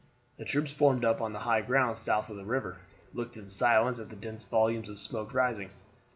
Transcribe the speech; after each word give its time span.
The 0.37 0.45
troops, 0.45 0.73
formed 0.73 1.05
up 1.05 1.21
on 1.21 1.31
the 1.31 1.37
high 1.41 1.61
grounds 1.61 1.99
south 1.99 2.31
of 2.31 2.35
the 2.35 2.43
river, 2.43 2.77
looked 3.13 3.37
in 3.37 3.51
silence 3.51 3.99
at 3.99 4.09
the 4.09 4.15
dense 4.15 4.43
volumes 4.43 4.89
of 4.89 4.99
smoke 4.99 5.31
rising. 5.31 5.69